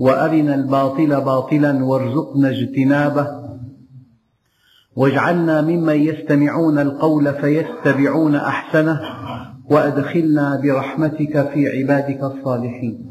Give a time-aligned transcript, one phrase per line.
[0.00, 3.40] وأرنا الباطل باطلا وارزقنا اجتنابه.
[4.96, 9.00] واجعلنا ممن يستمعون القول فيتبعون أحسنه
[9.70, 13.10] وأدخلنا برحمتك في عبادك الصالحين.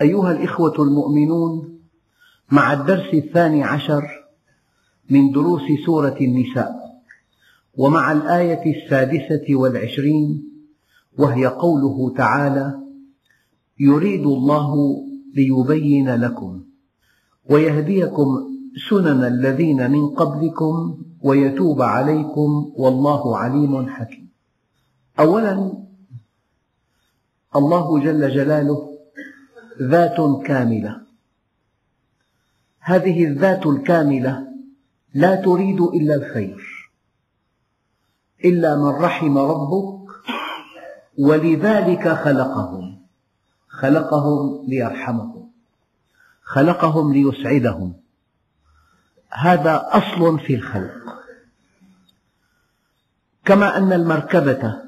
[0.00, 1.78] أيها الإخوة المؤمنون
[2.50, 4.04] مع الدرس الثاني عشر
[5.10, 6.82] من دروس سورة النساء
[7.76, 10.42] ومع الآية السادسة والعشرين
[11.18, 12.81] وهي قوله تعالى
[13.82, 14.72] يريد الله
[15.34, 16.64] ليبين لكم
[17.50, 18.28] ويهديكم
[18.88, 24.28] سنن الذين من قبلكم ويتوب عليكم والله عليم حكيم.
[25.18, 25.72] أولا
[27.56, 28.98] الله جل جلاله
[29.82, 31.02] ذات كاملة.
[32.80, 34.46] هذه الذات الكاملة
[35.14, 36.90] لا تريد إلا الخير
[38.44, 40.08] إلا من رحم ربك
[41.18, 43.01] ولذلك خلقهم.
[43.72, 45.42] خلقهم ليرحمهم
[46.42, 47.94] خلقهم ليسعدهم.
[49.30, 51.22] هذا أصل في الخلق.
[53.44, 54.82] كما أن المركبة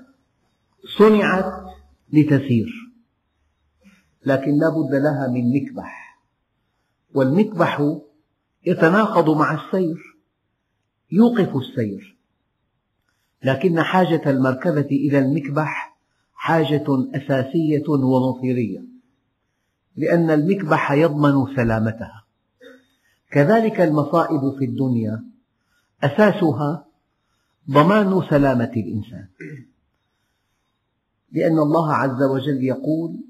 [0.98, 1.64] صنعت
[2.12, 2.92] لتسير
[4.26, 6.20] لكن لا بد لها من مكبح.
[7.14, 7.98] والمكبح
[8.66, 10.16] يتناقض مع السير
[11.12, 12.16] يوقف السير.
[13.42, 15.83] لكن حاجة المركبة إلى المكبح
[16.44, 18.84] حاجة أساسية ومصيرية
[19.96, 22.24] لأن المكبح يضمن سلامتها.
[23.30, 25.24] كذلك المصائب في الدنيا
[26.02, 26.86] أساسها
[27.70, 29.26] ضمان سلامة الإنسان.
[31.32, 33.20] لأن الله عز وجل يقول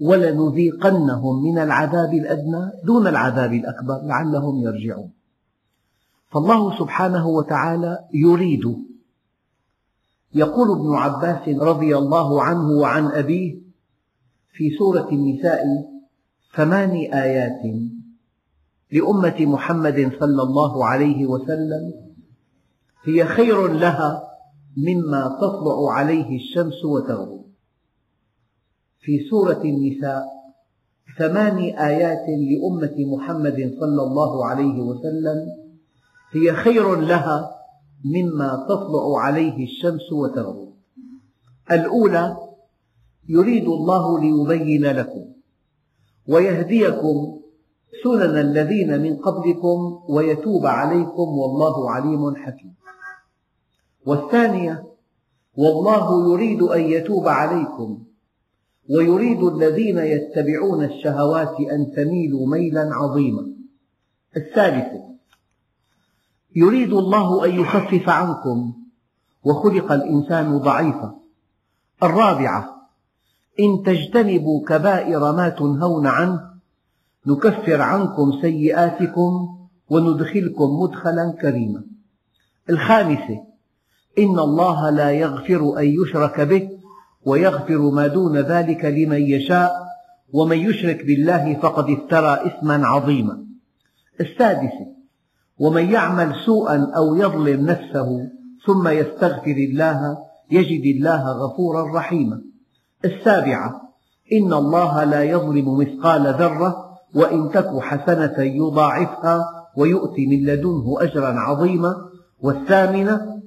[0.00, 5.12] ولنذيقنهم من العذاب الأدنى دون العذاب الأكبر لعلهم يرجعون.
[6.32, 8.89] فالله سبحانه وتعالى يريد
[10.34, 13.60] يقول ابن عباس رضي الله عنه وعن أبيه
[14.52, 15.64] في سورة النساء
[16.56, 17.62] ثمان آيات
[18.92, 21.92] لأمة محمد صلى الله عليه وسلم
[23.04, 24.22] هي خير لها
[24.76, 27.44] مما تطلع عليه الشمس وتغرب.
[29.00, 30.24] في سورة النساء
[31.18, 35.46] ثمان آيات لأمة محمد صلى الله عليه وسلم
[36.32, 37.59] هي خير لها
[38.04, 40.72] مما تطلع عليه الشمس وتغرب.
[41.70, 42.36] الأولى
[43.28, 45.24] يريد الله ليبين لكم
[46.28, 47.40] ويهديكم
[48.04, 52.74] سنن الذين من قبلكم ويتوب عليكم والله عليم حكيم.
[54.06, 54.84] والثانية
[55.56, 58.02] والله يريد أن يتوب عليكم
[58.90, 63.46] ويريد الذين يتبعون الشهوات أن تميلوا ميلا عظيما.
[64.36, 65.10] الثالثة
[66.56, 68.72] يريد الله أن يخفف عنكم
[69.44, 71.14] وخلق الإنسان ضعيفا.
[72.02, 72.88] الرابعة
[73.60, 76.40] إن تجتنبوا كبائر ما تنهون عنه
[77.26, 79.48] نكفر عنكم سيئاتكم
[79.90, 81.82] وندخلكم مدخلا كريما.
[82.70, 83.44] الخامسة
[84.18, 86.70] إن الله لا يغفر أن يشرك به
[87.24, 89.72] ويغفر ما دون ذلك لمن يشاء
[90.32, 93.44] ومن يشرك بالله فقد افترى إثما عظيما.
[94.20, 94.99] السادسة
[95.60, 98.28] ومن يعمل سوءا أو يظلم نفسه
[98.66, 100.18] ثم يستغفر الله
[100.50, 102.42] يجد الله غفورا رحيما.
[103.04, 103.80] السابعة
[104.32, 109.44] إن الله لا يظلم مثقال ذرة وإن تك حسنة يضاعفها
[109.76, 111.94] ويؤتي من لدنه أجرا عظيما.
[112.40, 113.42] والثامنة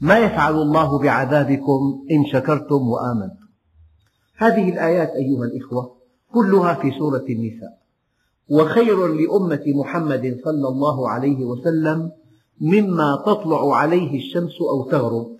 [0.00, 3.46] ما يفعل الله بعذابكم إن شكرتم وآمنتم.
[4.36, 5.96] هذه الآيات أيها الإخوة
[6.32, 7.85] كلها في سورة النساء.
[8.48, 12.12] وخير لأمة محمد صلى الله عليه وسلم
[12.60, 15.36] مما تطلع عليه الشمس أو تغرب.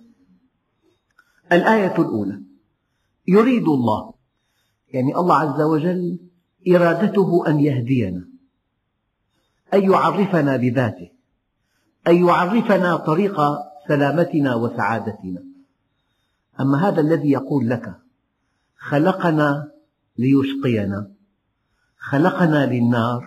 [1.51, 2.41] الآية الأولى.
[3.27, 4.13] يريد الله
[4.93, 6.19] يعني الله عز وجل
[6.67, 8.27] إرادته أن يهدينا
[9.73, 11.09] أن يعرفنا بذاته
[12.07, 13.37] أن يعرفنا طريق
[13.87, 15.43] سلامتنا وسعادتنا.
[16.59, 17.95] أما هذا الذي يقول لك
[18.77, 19.71] خلقنا
[20.17, 21.16] ليشقينا.
[22.09, 23.25] خلقنا للنار.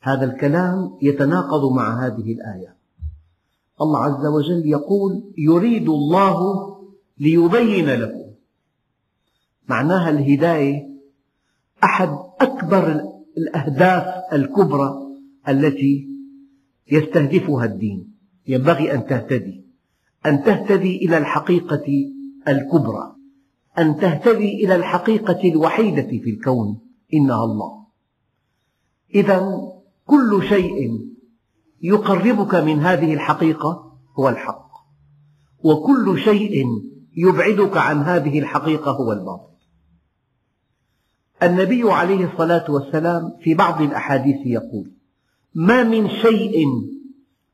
[0.00, 2.76] هذا الكلام يتناقض مع هذه الآية.
[3.80, 6.38] الله عز وجل يقول يريد الله
[7.18, 8.32] ليبين لكم.
[9.68, 10.88] معناها الهداية
[11.84, 12.08] أحد
[12.40, 13.02] أكبر
[13.38, 14.94] الأهداف الكبرى
[15.48, 16.08] التي
[16.92, 18.14] يستهدفها الدين.
[18.46, 19.64] ينبغي أن تهتدي.
[20.26, 21.86] أن تهتدي إلى الحقيقة
[22.48, 23.16] الكبرى.
[23.78, 26.80] أن تهتدي إلى الحقيقة الوحيدة في الكون.
[27.14, 27.81] إنها الله.
[29.14, 29.68] إذا
[30.06, 31.00] كل شيء
[31.82, 34.72] يقربك من هذه الحقيقة هو الحق.
[35.64, 36.66] وكل شيء
[37.16, 39.52] يبعدك عن هذه الحقيقة هو الباطل.
[41.42, 44.92] النبي عليه الصلاة والسلام في بعض الأحاديث يقول
[45.54, 46.66] ما من شيء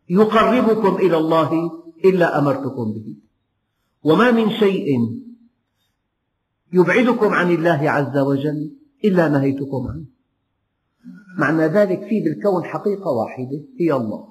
[0.09, 1.71] يقربكم إلى الله
[2.05, 3.17] إلا أمرتكم به.
[4.05, 4.87] وما من شيء
[6.73, 10.18] يبعدكم عن الله عز وجل إلا نهيتكم عنه.
[11.39, 14.29] معنى ذلك في بالكون حقيقة واحدة هي الله.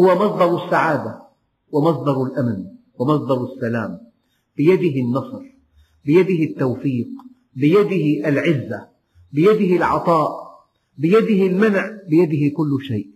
[0.00, 1.22] هو مصدر السعادة
[1.72, 2.66] ومصدر الأمن
[2.98, 4.00] ومصدر السلام.
[4.56, 5.42] بيده النصر
[6.04, 7.08] بيده التوفيق
[7.54, 8.88] بيده العزة
[9.32, 10.30] بيده العطاء
[10.98, 13.10] بيده المنع بيده كل شيء.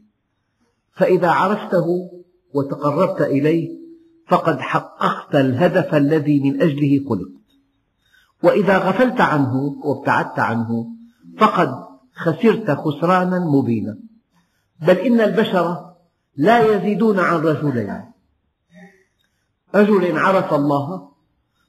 [0.93, 2.11] فإذا عرفته
[2.55, 3.71] وتقربت إليه
[4.29, 7.45] فقد حققت الهدف الذي من أجله خلقت.
[8.43, 9.55] وإذا غفلت عنه
[9.85, 10.87] وابتعدت عنه
[11.39, 13.99] فقد خسرت خسرانا مبينا.
[14.81, 15.95] بل إن البشر
[16.37, 18.05] لا يزيدون عن رجلين.
[19.75, 21.13] رجل عرف الله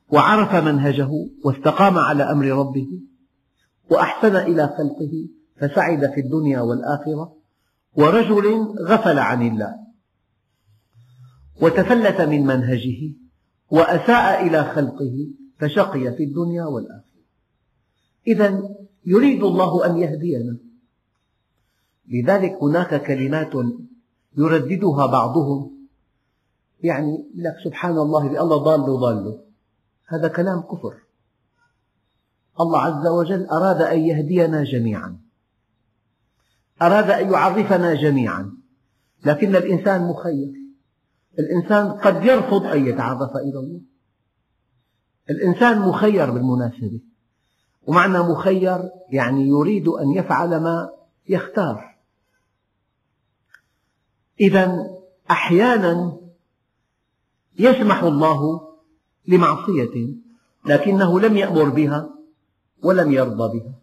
[0.09, 1.09] وعرف منهجه
[1.45, 2.87] واستقام على أمر ربه
[3.89, 7.35] وأحسن إلى خلقه فسعد في الدنيا والآخرة.
[7.95, 9.75] ورجل غفل عن الله
[11.61, 13.13] وتفلت من منهجه
[13.69, 15.27] وأساء إلى خلقه
[15.59, 17.05] فشقي في الدنيا والآخرة.
[18.27, 18.69] إذا
[19.05, 20.57] يريد الله أن يهدينا.
[22.07, 23.53] لذلك هناك كلمات
[24.37, 25.87] يرددها بعضهم.
[26.83, 29.41] يعني لك سبحان الله بالله ضال ضال
[30.07, 30.93] هذا كلام كفر.
[32.59, 35.19] الله عز وجل أراد أن يهدينا جميعا.
[36.81, 38.57] أراد أن يعرفنا جميعا.
[39.25, 40.53] لكن الإنسان مخير.
[41.39, 43.81] الإنسان قد يرفض أن يتعرف إلى الله.
[45.29, 47.14] الإنسان مخير بالمناسبة.
[47.87, 50.89] ومعنى مخير يعني يريد أن يفعل ما
[51.29, 51.95] يختار.
[54.39, 54.89] إذا
[55.31, 56.17] أحيانا
[57.59, 58.61] يسمح الله
[59.27, 60.15] لمعصية
[60.65, 62.09] لكنه لم يأمر بها
[62.83, 63.73] ولم يرضى بها.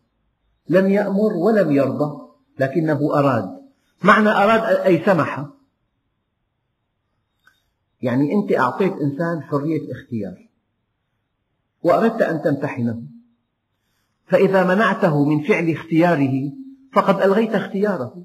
[0.68, 2.28] لم يأمر ولم يرضى
[2.58, 3.62] لكنه أراد.
[4.02, 5.46] معنى أراد أي سمح.
[8.02, 10.48] يعني أنت أعطيت إنسان حرية اختيار
[11.82, 13.02] وأردت أن تمتحنه.
[14.26, 16.52] فإذا منعته من فعل اختياره
[16.92, 18.24] فقد ألغيت اختياره.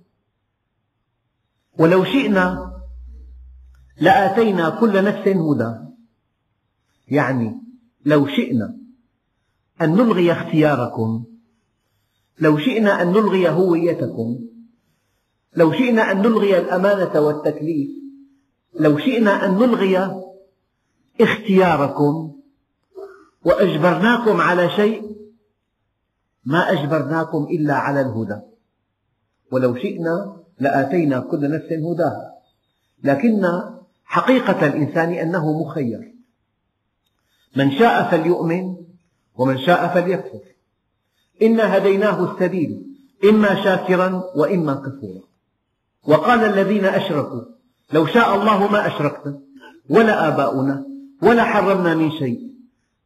[1.80, 2.74] ولو شئنا
[4.02, 5.88] لآتينا كل نفس هدى.
[7.08, 7.62] يعني
[8.06, 8.78] لو شئنا
[9.82, 11.26] أن نلغي اختياركم
[12.40, 14.40] لو شئنا أن نلغي هويتكم
[15.56, 17.90] لو شئنا أن نلغي الأمانة والتكليف
[18.80, 20.24] لو شئنا أن نلغي
[21.22, 22.32] اختياركم
[23.46, 25.17] وأجبرناكم على شيء
[26.48, 28.40] ما أجبرناكم إلا على الهدى.
[29.52, 32.34] ولو شئنا لآتينا كل نفس هداها.
[33.04, 33.48] لكن
[34.06, 36.14] حقيقة الإنسان أنه مخير.
[37.56, 38.76] من شاء فليؤمن
[39.36, 40.40] ومن شاء فليكفر.
[41.42, 42.86] إنا هديناه السبيل
[43.30, 45.22] إما شاكرا وإما كفورا.
[46.08, 47.42] وقال الذين أشركوا
[47.94, 49.40] لو شاء الله ما أشركنا
[49.90, 50.86] ولا آباؤنا
[51.22, 52.57] ولا حرمنا من شيء.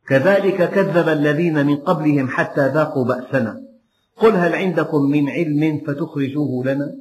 [0.08, 3.62] كذلك كذب الذين من قبلهم حتى ذاقوا بأسنا.
[4.18, 6.92] قل هل عندكم من علم فتخرجوه لنا؟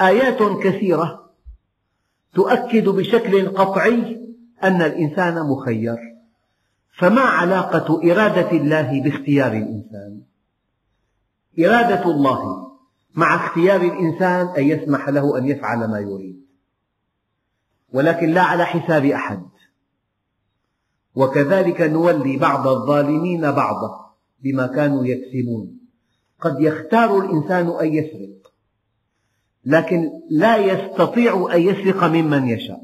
[0.00, 1.30] آيات كثيرة
[2.34, 4.20] تؤكد بشكل قطعي
[4.62, 5.96] أن الإنسان مخير.
[6.98, 10.22] فما علاقة إرادة الله باختيار الإنسان؟
[11.58, 12.64] إرادة الله
[13.14, 16.44] مع اختيار الإنسان أن يسمح له أن يفعل ما يريد.
[17.92, 19.42] ولكن لا على حساب أحد.
[21.14, 25.78] وكذلك نولي بعض الظالمين بعضا بما كانوا يكسبون.
[26.40, 28.52] قد يختار الإنسان أن يسرق
[29.64, 32.80] لكن لا يستطيع أن يسرق ممن يشاء.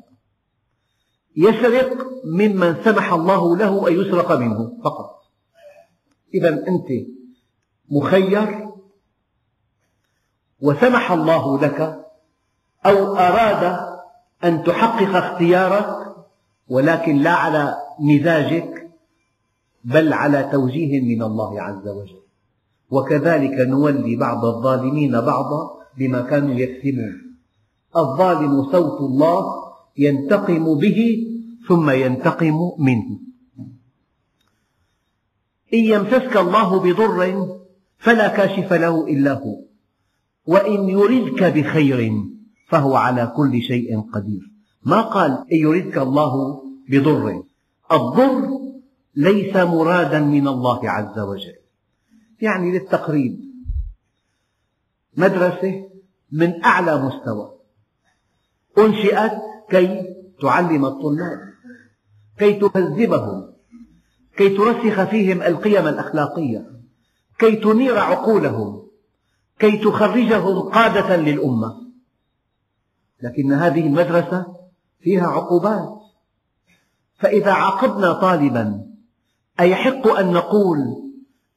[1.36, 5.10] يسرق ممن سمح الله له أن يسرق منه فقط.
[6.34, 6.88] إذا أنت
[7.90, 8.68] مخير
[10.60, 12.04] وسمح الله لك
[12.86, 13.90] أو أراد
[14.44, 15.96] أن تحقق اختيارك
[16.68, 18.90] ولكن لا على مزاجك
[19.84, 22.20] بل على توجيه من الله عز وجل.
[22.90, 27.36] وكذلك نولي بعض الظالمين بعضا بما كانوا يكسبون
[27.96, 29.44] الظالم صوت الله
[29.98, 31.26] ينتقم به
[31.68, 33.20] ثم ينتقم منه.
[35.74, 37.46] إن يمسسك الله بضر
[37.98, 39.62] فلا كاشف له إلا هو.
[40.46, 42.12] وإن يردك بخير
[42.68, 44.40] فهو على كل شيء قدير.
[44.82, 47.42] ما قال إن يردك الله بضر؟
[47.92, 48.60] الضر
[49.14, 51.56] ليس مرادا من الله عز وجل.
[52.40, 53.40] يعني للتقريب.
[55.16, 55.90] مدرسة
[56.32, 57.52] من أعلى مستوى.
[58.78, 59.32] أنشئت
[59.70, 60.02] كي
[60.40, 61.38] تعلم الطلاب
[62.38, 63.52] كي تهذبهم
[64.36, 66.70] كي ترسخ فيهم القيم الأخلاقية
[67.38, 68.86] كي تنير عقولهم
[69.58, 71.90] كي تخرجهم قادة للأمة.
[73.22, 74.46] لكن هذه المدرسة
[75.00, 75.99] فيها عقوبات.
[77.20, 78.86] فإذا عاقبنا طالبا
[79.60, 80.78] أيحق أن نقول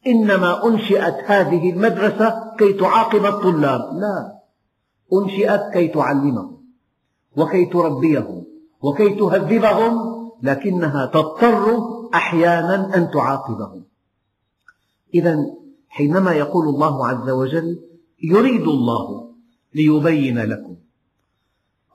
[0.08, 3.82] إنما أنشئت هذه المدرسة كي تعاقب الطلاب.
[3.82, 4.39] لا
[5.13, 6.58] أنشئت كي تعلمهم
[7.38, 8.43] وكي تربيهم
[8.82, 11.79] وكي تهذبهم لكنها تضطر
[12.13, 13.84] أحيانا أن تعاقبهم.
[15.13, 15.38] إذا
[15.89, 17.79] حينما يقول الله عز وجل
[18.24, 19.29] يريد الله
[19.75, 20.75] ليبين لكم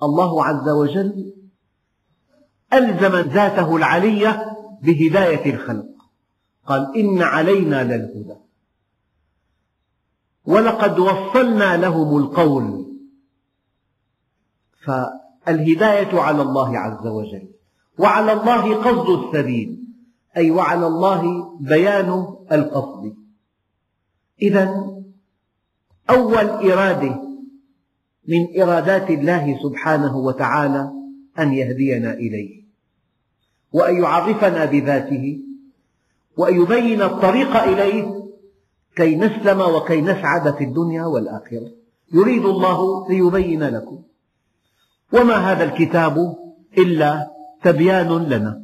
[0.03, 1.33] الله عز وجل
[2.73, 5.87] ألزم ذاته العلية بهداية الخلق.
[6.67, 8.37] قال إن علينا للهدى.
[10.45, 12.87] ولقد وصلنا لهم القول.
[14.85, 17.49] فالهداية على الله عز وجل.
[17.99, 19.85] وعلى الله قصد السبيل.
[20.37, 23.15] أي وعلى الله بيان القصد.
[24.43, 24.85] إذا
[26.11, 27.23] أول إرادة
[28.29, 30.93] من إرادات الله سبحانه وتعالى
[31.39, 32.58] أن يهدينا إليه.
[33.73, 35.41] وأن يعرفنا بذاته
[36.37, 38.19] وأن يبين الطريق إليه
[38.97, 41.71] كي نسلم وكي نسعد في الدنيا والآخرة.
[42.13, 44.03] يريد الله ليبين لكم.
[45.13, 46.37] وما هذا الكتاب
[46.79, 47.31] إلا
[47.63, 48.63] تبيان لنا.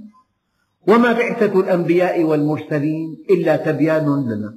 [0.88, 4.54] وما بعثة الأنبياء والمرسلين إلا تبيان لنا.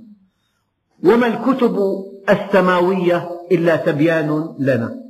[1.04, 1.78] وما الكتب
[2.30, 5.02] السماوية إلا تبيان لنا.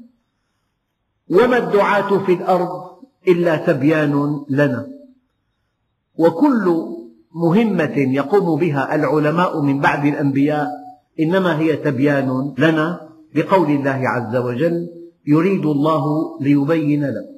[1.29, 4.96] وما الدعاة في الأرض إلا تبيان لنا.
[6.19, 6.97] وكل
[7.35, 10.67] مهمة يقوم بها العلماء من بعد الأنبياء
[11.19, 14.89] إنما هي تبيان لنا لقول الله عز وجل
[15.27, 16.03] يريد الله
[16.41, 17.37] ليبين لكم.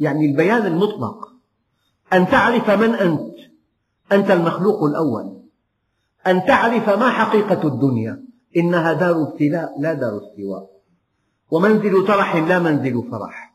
[0.00, 1.28] يعني البيان المطلق
[2.12, 3.34] أن تعرف من أنت
[4.12, 5.42] أنت المخلوق الأول.
[6.26, 8.24] أن تعرف ما حقيقة الدنيا
[8.56, 10.70] إنها دار ابتلاء لا دار استواء.
[11.50, 13.54] ومنزل ترح لا منزل فرح.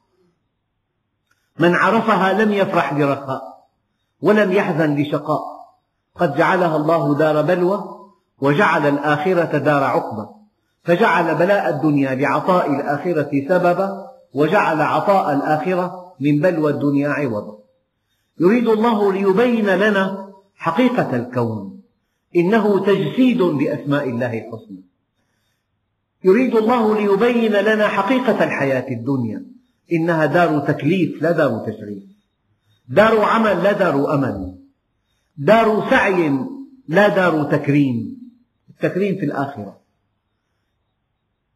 [1.60, 3.57] من عرفها لم يفرح لرخاء
[4.22, 5.58] ولم يحزن لشقاء.
[6.16, 7.84] قد جعلها الله دار بلوى
[8.42, 10.30] وجعل الآخرة دار عقبة
[10.84, 17.58] فجعل بلاء الدنيا لعطاء الآخرة سببا وجعل عطاء الآخرة من بلوى الدنيا عوضا.
[18.40, 21.82] يريد الله ليبين لنا حقيقة الكون.
[22.36, 24.84] إنه تجسيد لأسماء الله الحسنى.
[26.24, 29.46] يريد الله ليبين لنا حقيقة الحياة الدنيا.
[29.94, 32.17] إنها دار تكليف لا دار تشريف
[32.88, 34.58] دار عمل لا دار أمل.
[35.38, 36.40] دار سعي
[36.88, 38.18] لا دار تكريم.
[38.70, 39.78] التكريم في الآخرة.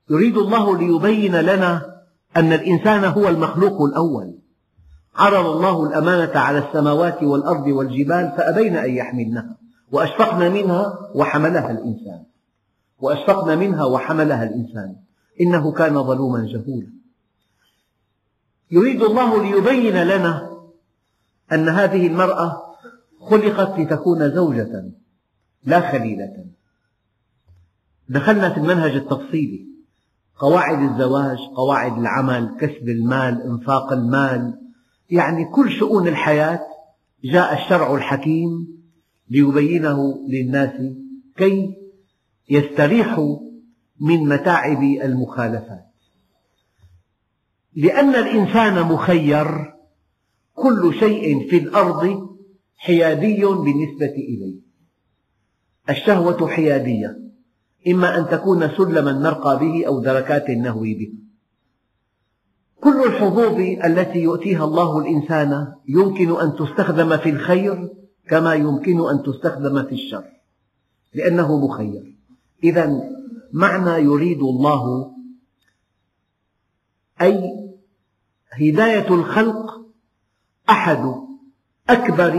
[0.10, 2.02] يريد الله ليبين لنا
[2.38, 4.34] أن الإنسان هو المخلوق الأول.
[5.16, 9.58] عرض الله الأمانة على السماوات والأرض والجبال فأبين أن يحملنها
[9.92, 12.24] وأشفقن منها وحملها الإنسان.
[13.00, 14.96] وأشفقن منها وحملها الإنسان.
[15.42, 16.88] إنه كان ظلوما جهولا.
[18.72, 20.51] يريد الله ليبين لنا
[21.52, 22.62] أن هذه المرأة
[23.30, 24.92] خلقت لتكون زوجة
[25.64, 26.46] لا خليلة.
[28.10, 29.68] دخلنا في المنهج التفصيلي.
[30.40, 34.62] قواعد الزواج قواعد العمل كسب المال إنفاق المال.
[35.10, 36.60] يعني كل شؤون الحياة
[37.24, 38.82] جاء الشرع الحكيم
[39.30, 40.82] ليبينه للناس
[41.38, 41.76] كي
[42.50, 43.40] يستريحوا
[44.00, 45.86] من متاعب المخالفات.
[47.76, 49.74] لأن الإنسان مخير
[50.56, 52.30] كل شيء في الأرض
[52.78, 54.56] حيادي بالنسبة إليه.
[55.90, 57.18] الشهوة حيادية
[57.88, 61.22] إما أن تكون سلما نرقى به أو دركات نهوي بها
[62.82, 67.90] كل الحظوظ التي يؤتيها الله الإنسان يمكن أن تستخدم في الخير
[68.28, 70.26] كما يمكن أن تستخدم في الشر
[71.14, 72.18] لأنه مخير.
[72.64, 73.02] إذا
[73.54, 75.12] معنى يريد الله
[77.22, 77.52] أي
[78.52, 79.82] هداية الخلق
[80.72, 81.16] أحد
[81.90, 82.34] أكبر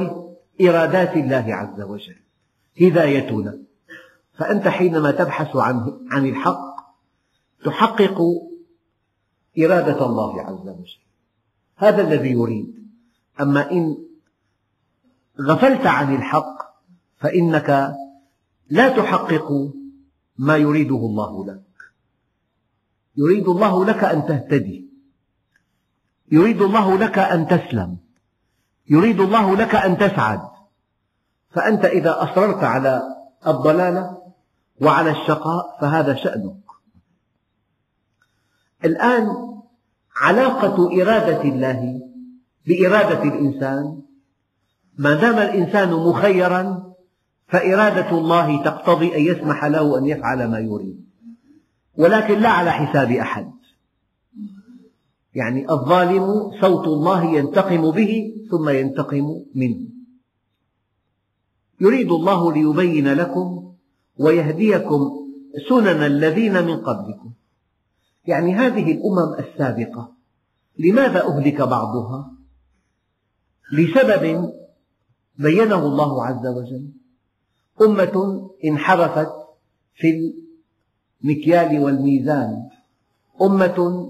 [0.61, 2.17] إرادات الله عز وجل
[2.81, 3.59] هدايتنا.
[4.39, 5.57] فأنت حينما تبحث
[6.11, 6.73] عن الحق
[7.65, 8.19] تحقق
[9.59, 11.03] إرادة الله عز وجل.
[11.77, 12.89] هذا الذي يريد.
[13.41, 13.97] أما إن
[15.41, 16.57] غفلت عن الحق
[17.17, 17.95] فإنك
[18.71, 19.73] لا تحقق
[20.39, 21.63] ما يريده الله لك.
[23.17, 24.87] يريد الله لك أن تهتدي.
[26.33, 28.02] يريد الله لك أن تسلم.
[28.91, 30.41] يريد الله لك أن تسعد.
[31.51, 33.03] فأنت إذا أصررت على
[33.47, 34.19] الضلالة
[34.81, 36.57] وعلى الشقاء فهذا شأنك.
[38.85, 39.29] الآن
[40.17, 42.01] علاقة إرادة الله
[42.67, 44.03] بإرادة الإنسان
[44.99, 46.93] ما دام الإنسان مخيرا
[47.49, 51.05] فإرادة الله تقتضي أن يسمح له أن يفعل ما يريد.
[51.99, 53.53] ولكن لا على حساب أحد.
[55.35, 59.89] يعني الظالم صوت الله ينتقم به ثم ينتقم منه.
[61.81, 63.75] يريد الله ليبين لكم
[64.19, 65.11] ويهديكم
[65.69, 67.33] سنن الذين من قبلكم.
[68.27, 70.13] يعني هذه الأمم السابقة
[70.79, 72.33] لماذا أهلك بعضها؟
[73.73, 74.53] لسبب
[75.39, 76.89] بينه الله عز وجل.
[77.83, 79.33] أمة انحرفت
[79.95, 80.33] في
[81.25, 82.69] المكيال والميزان.
[83.43, 84.09] أمة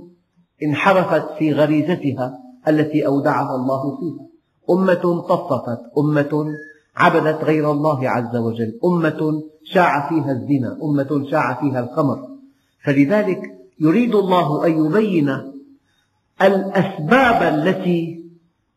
[0.64, 2.38] انحرفت في غريزتها
[2.68, 4.26] التي أودعها الله فيها.
[4.70, 6.46] أمة طففت أمة
[6.96, 12.28] عبدت غير الله عز وجل أمة شاع فيها الزنا أمة شاع فيها الخمر.
[12.84, 13.40] فلذلك
[13.80, 15.36] يريد الله أن يبين
[16.42, 18.24] الأسباب التي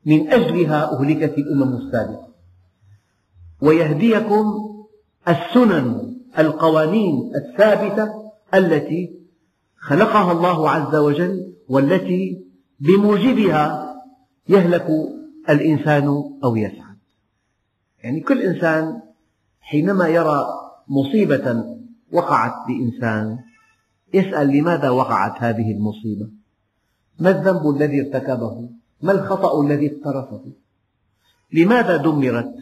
[0.05, 2.27] من أجلها أهلكت الأمم السابقة.
[3.61, 4.53] ويهديكم
[5.27, 8.13] السنن القوانين الثابتة
[8.53, 9.19] التي
[9.79, 12.45] خلقها الله عز وجل والتي
[12.79, 13.95] بموجبها
[14.49, 14.87] يهلك
[15.49, 16.07] الإنسان
[16.43, 16.97] أو يسعد
[18.03, 19.01] يعني كل إنسان
[19.59, 20.45] حينما يرى
[20.87, 21.65] مصيبة
[22.11, 23.39] وقعت بإنسان
[24.13, 26.29] يسأل لماذا وقعت هذه المصيبة؟
[27.19, 28.69] ما الذنب الذي ارتكبه؟
[29.01, 30.43] ما الخطأ الذي اقترفه؟
[31.53, 32.53] لماذا دمرت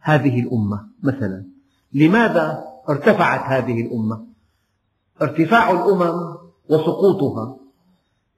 [0.00, 1.44] هذه الأمة مثلا؟
[1.92, 4.26] لماذا ارتفعت هذه الأمة؟
[5.22, 6.36] ارتفاع الأمم
[6.68, 7.56] وسقوطها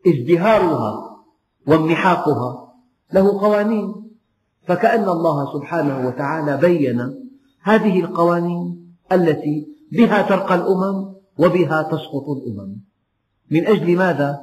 [0.06, 1.16] ازدهارها
[1.66, 2.72] وانمحاقها
[3.12, 4.06] له قوانين.
[4.66, 7.14] فكأن الله سبحانه وتعالى بين
[7.62, 12.76] هذه القوانين التي بها ترقى الأمم وبها تسقط الأمم.
[13.50, 14.40] من أجل ماذا؟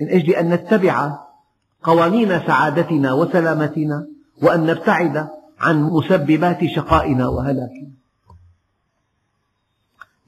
[0.00, 1.18] من أجل أن نتبع
[1.82, 4.06] قوانين سعادتنا وسلامتنا
[4.42, 5.28] وأن نبتعد
[5.58, 7.90] عن مسببات شقائنا وهلاكنا.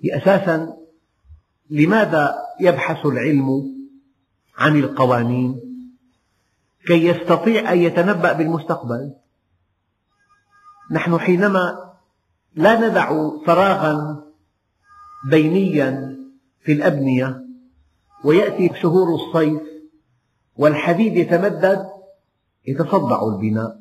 [0.05, 0.77] أساسا
[1.71, 3.72] لماذا يبحث العلم
[4.57, 5.61] عن القوانين
[6.87, 9.13] كي يستطيع أن يتنبأ بالمستقبل.
[10.91, 11.93] نحن حينما
[12.55, 14.25] لا ندع فراغا
[15.31, 16.17] بينيا
[16.65, 17.45] في الأبنية
[18.25, 19.63] ويأتي شهور الصيف
[20.57, 21.87] والحديد يتمدد
[22.67, 23.79] يتصدع البناء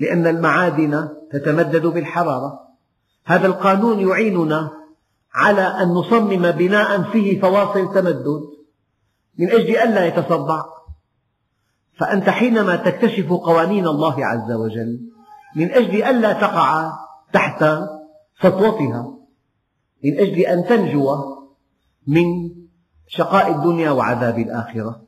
[0.00, 2.60] لأن المعادن تتمدد بالحرارة.
[3.24, 4.70] هذا القانون يعيننا
[5.34, 8.55] على أن نصمم بناء فيه فواصل تمدد.
[9.38, 10.62] من أجل ألا يتصدع.
[11.98, 15.00] فأنت حينما تكتشف قوانين الله عز وجل
[15.56, 16.92] من أجل ألا تقع
[17.32, 17.64] تحت
[18.42, 19.16] سطوتها
[20.04, 21.08] من أجل أن تنجو
[22.06, 22.24] من
[23.08, 25.02] شقاء الدنيا وعذاب الآخرة.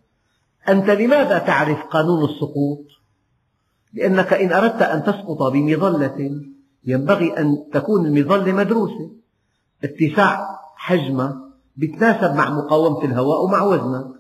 [0.69, 2.85] أنت لماذا تعرف قانون السقوط؟
[3.93, 6.31] لأنك إن أردت أن تسقط بمظلة
[6.85, 9.11] ينبغي أن تكون المظلة مدروسة
[9.85, 11.37] اتساع حجمها
[11.79, 14.18] يتناسب مع مقاومة الهواء ومع وزنك.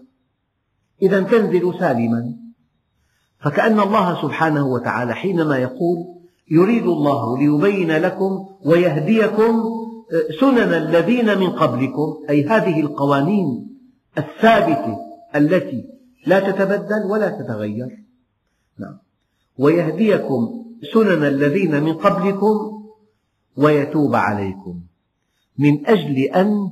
[1.02, 2.34] إذا تنزل سالما.
[3.40, 5.98] فكأن الله سبحانه وتعالى حينما يقول
[6.50, 9.64] يريد الله ليبين لكم ويهديكم
[10.40, 13.76] سنن الذين من قبلكم أي هذه القوانين
[14.18, 14.96] الثابتة
[15.36, 15.84] التي
[16.26, 18.04] لا تتبدل ولا تتغير.
[18.78, 18.98] نعم.
[19.58, 22.82] ويهديكم سنن الذين من قبلكم
[23.56, 24.80] ويتوب عليكم.
[25.58, 26.70] من أجل أن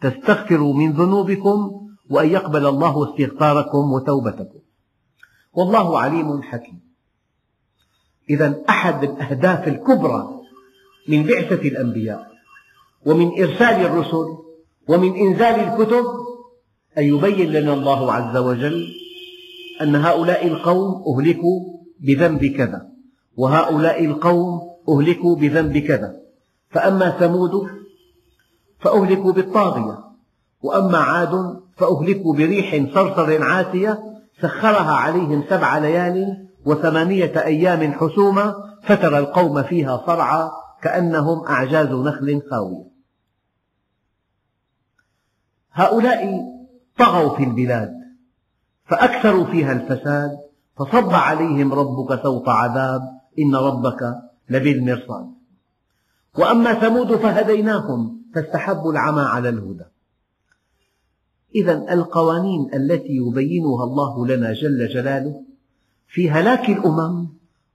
[0.00, 4.58] تستغفروا من ذنوبكم وأن يقبل الله استغفاركم وتوبتكم.
[5.52, 6.80] والله عليم حكيم.
[8.30, 10.40] إذا أحد الأهداف الكبرى
[11.08, 12.30] من بعثة الأنبياء
[13.06, 14.26] ومن إرسال الرسل
[14.88, 16.04] ومن إنزال الكتب
[16.98, 18.88] أن يبين لنا الله عز وجل
[19.82, 21.60] أن هؤلاء القوم أهلكوا
[22.00, 22.88] بذنب كذا
[23.36, 26.20] وهؤلاء القوم أهلكوا بذنب كذا.
[26.70, 27.70] فأما ثمود
[28.78, 29.98] فأهلكوا بالطاغية
[30.62, 33.98] وأما عاد فأهلكوا بريح صرصر عاتية
[34.42, 40.50] سخرها عليهم سبع ليال وثمانية أيام حسوما فترى القوم فيها صرعى
[40.82, 42.86] كأنهم أعجاز نخل خاوية.
[45.72, 46.44] هؤلاء
[46.98, 47.92] طغوا في البلاد
[48.84, 50.30] فأكثروا فيها الفساد
[50.76, 53.02] فصب عليهم ربك سوط عذاب
[53.38, 54.14] إن ربك
[54.48, 55.26] لبالمرصاد.
[56.38, 59.84] وأما ثمود فهديناهم فاستحبوا العمى على الهدى.
[61.56, 65.42] إذا القوانين التي يبينها الله لنا جل جلاله
[66.08, 67.28] في هلاك الأمم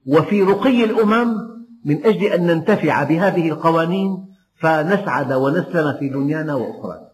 [0.08, 1.52] وفي رقي الأمم
[1.86, 7.12] من أجل أن ننتفع بهذه القوانين فنسعد ونسلم في دنيانا وأخرانا.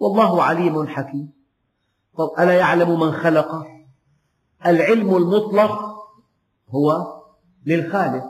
[0.00, 1.32] والله عليم حكيم.
[2.18, 3.66] طب ألا يعلم من خلق؟
[4.66, 5.94] العلم المطلق
[6.68, 7.06] هو
[7.66, 8.24] للخالق.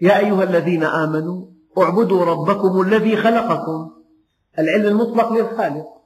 [0.00, 1.46] يا أيها الذين آمنوا
[1.78, 3.90] اعبدوا ربكم الذي خلقكم.
[4.58, 5.97] العلم المطلق للخالق.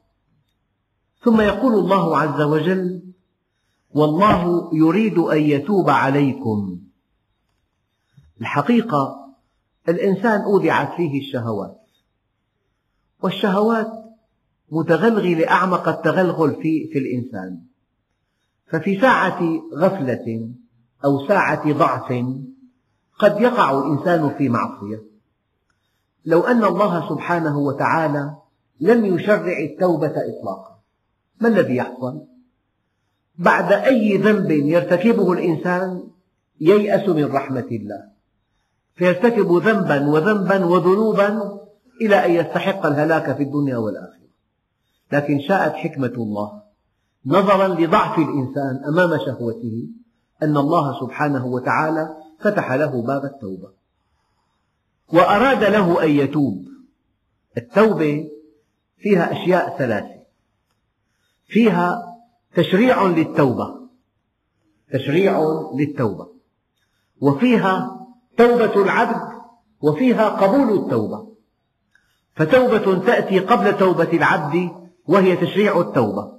[1.24, 3.02] ثم يقول الله عز وجل
[3.90, 6.78] والله يريد أن يتوب عليكم.
[8.40, 9.35] الحقيقة
[9.88, 11.80] الإنسان أودعت فيه الشهوات
[13.22, 13.92] والشهوات
[14.70, 17.61] متغلغلة أعمق التغلغل في, في الإنسان.
[18.66, 19.42] ففي ساعة
[19.74, 20.50] غفلة
[21.04, 22.12] أو ساعة ضعف
[23.18, 25.02] قد يقع الإنسان في معصية.
[26.24, 28.37] لو أن الله سبحانه وتعالى
[28.80, 30.71] لم يشرع التوبة إطلاقا.
[31.42, 32.26] ما الذي يحصل؟
[33.38, 36.05] بعد أي ذنب يرتكبه الإنسان
[36.61, 38.12] ييأس من رحمة الله.
[38.94, 41.59] فيرتكب ذنبا وذنبا وذنوبا
[42.00, 44.28] إلى أن يستحق الهلاك في الدنيا والآخرة.
[45.12, 46.62] لكن شاءت حكمة الله
[47.26, 49.88] نظرا لضعف الإنسان أمام شهوته
[50.42, 53.72] أن الله سبحانه وتعالى فتح له باب التوبة.
[55.12, 56.66] وأراد له أن يتوب.
[57.57, 58.28] التوبة
[58.98, 60.21] فيها أشياء ثلاثة.
[61.52, 62.02] فيها
[62.54, 63.74] تشريع للتوبة.
[64.92, 65.40] تشريع
[65.74, 66.28] للتوبة.
[67.20, 69.32] وفيها توبة العبد
[69.80, 71.32] وفيها قبول التوبة.
[72.34, 74.70] فتوبة تأتي قبل توبة العبد
[75.06, 76.32] وهي تشريع التوبة.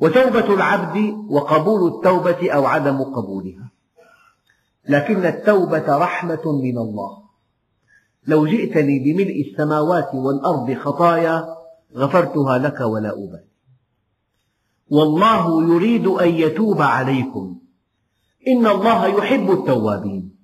[0.00, 3.70] وتوبة العبد وقبول التوبة أو عدم قبولها.
[4.88, 7.22] لكن التوبة رحمة من الله.
[8.26, 11.56] لو جئتني بملء السماوات والأرض خطايا
[11.96, 13.55] غفرتها لك ولا أبالي.
[14.90, 17.56] والله يريد أن يتوب عليكم.
[18.48, 20.36] إن الله يحب التوابين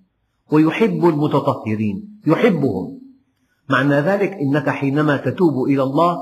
[0.52, 3.00] ويحب المتطهرين يحبهم.
[3.68, 6.18] معنى ذلك إنك حينما تتوب إلى الله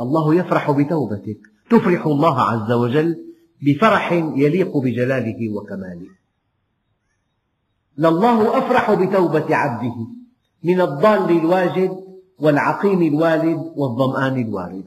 [0.00, 1.38] الله يفرح بتوبتك.
[1.70, 3.16] تفرح الله عز وجل
[3.62, 6.08] بفرح يليق بجلاله وكماله.
[7.98, 9.96] لله أفرح بتوبة عبده
[10.64, 11.96] من الضال الواجد
[12.38, 14.84] والعقيم الوالد والظمآن الوارد.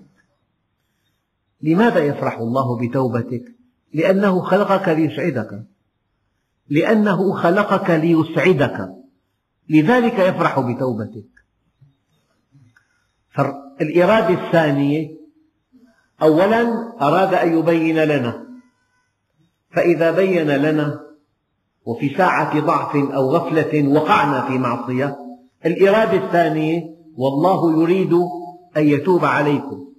[1.64, 3.44] لماذا يفرح الله بتوبتك؟
[3.94, 5.64] لأنه خلقك ليسعدك.
[6.70, 8.90] لأنه خلقك ليسعدك.
[9.70, 11.26] لذلك يفرح بتوبتك.
[13.82, 15.12] الإرادة الثانية
[16.22, 18.46] أولا أراد أن يبين لنا.
[19.72, 21.00] فإذا بين لنا
[21.86, 25.18] وفي ساعة ضعف أو غفلة وقعنا في معصية
[25.66, 28.14] الإرادة الثانية والله يريد
[28.78, 29.91] أن يتوب عليكم.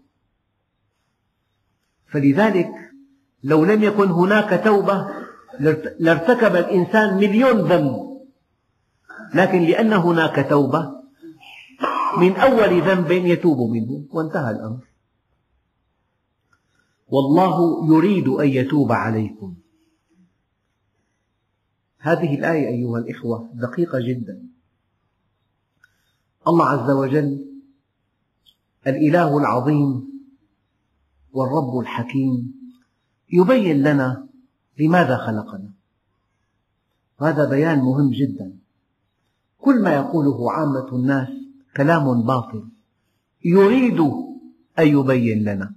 [2.13, 2.71] فلذلك
[3.45, 5.09] لو لم يكن هناك توبة
[6.01, 8.13] لارتكب الإنسان مليون ذنب.
[9.35, 11.03] لكن لأن هناك توبة
[12.19, 14.85] من أول ذنب يتوب منه وانتهى الأمر.
[17.09, 19.55] والله يريد أن يتوب عليكم.
[21.99, 24.43] هذه الآية أيها الإخوة دقيقة جدا.
[26.49, 27.47] الله عز وجل
[28.87, 30.12] الإله العظيم
[31.33, 32.55] والرب الحكيم
[33.33, 34.27] يبين لنا
[34.81, 35.71] لماذا خلقنا.
[37.21, 38.53] هذا بيان مهم جدا.
[39.59, 41.29] كل ما يقوله عامة الناس
[41.77, 42.65] كلام باطل.
[43.45, 44.01] يريد
[44.79, 45.75] أن يبين لنا.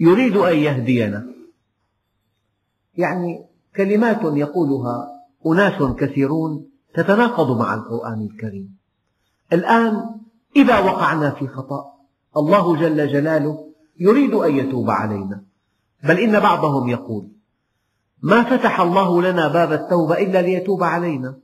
[0.00, 1.26] يريد أن يهدينا.
[2.96, 3.44] يعني
[3.76, 5.08] كلمات يقولها
[5.46, 8.76] أناس كثيرون تتناقض مع القرآن الكريم.
[9.52, 10.18] الآن
[10.56, 11.84] إذا وقعنا في خطأ
[12.36, 13.68] الله جل جلاله
[14.00, 15.44] يريد أن يتوب علينا.
[16.04, 17.28] بل إن بعضهم يقول
[18.22, 21.38] ما فتح الله لنا باب التوبة إلا ليتوب علينا؟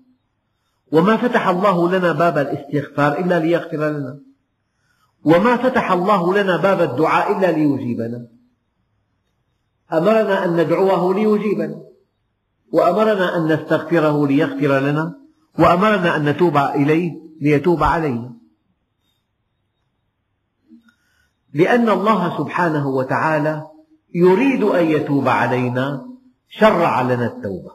[0.92, 4.18] وما فتح الله لنا باب الاستغفار إلا ليغفر لنا؟
[5.24, 8.26] وما فتح الله لنا باب الدعاء إلا ليجيبنا؟
[9.92, 11.80] أمرنا أن ندعوه ليجيبنا؟
[12.72, 15.14] وأمرنا أن نستغفره ليغفر لنا؟
[15.58, 18.34] وأمرنا أن نتوب إليه ليتوب علينا؟
[21.54, 23.66] لأن الله سبحانه وتعالى
[24.14, 26.06] يريد أن يتوب علينا
[26.48, 27.70] شرع لنا التوبة.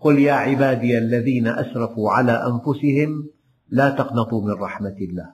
[0.00, 3.30] قل يا عبادي الذين أسرفوا على أنفسهم
[3.68, 5.30] لا تقنطوا من رحمة الله.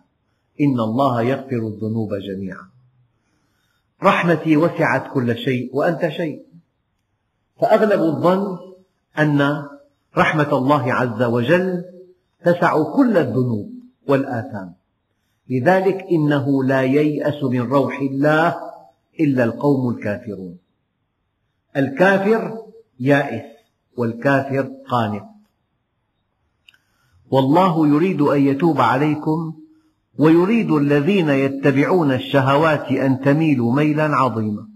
[0.60, 2.68] إن الله يغفر الذنوب جميعا.
[4.02, 6.42] رحمتي وسعت كل شيء وأنت شيء.
[7.60, 8.58] فأغلب الظن
[9.18, 9.62] أن
[10.16, 11.84] رحمة الله عز وجل
[12.44, 13.70] تسع كل الذنوب
[14.08, 14.81] والآثام.
[15.50, 18.56] لذلك إنه لا ييأس من روح الله
[19.20, 20.58] إلا القوم الكافرون.
[21.76, 22.58] الكافر
[23.00, 23.44] يائس
[23.96, 25.24] والكافر قانط
[27.30, 29.54] والله يريد أن يتوب عليكم
[30.18, 34.68] ويريد الذين يتبعون الشهوات أن تميلوا ميلا عظيما.